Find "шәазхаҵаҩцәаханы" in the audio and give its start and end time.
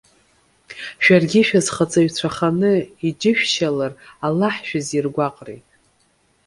1.47-2.71